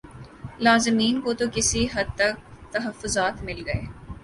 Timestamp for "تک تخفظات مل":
2.17-3.59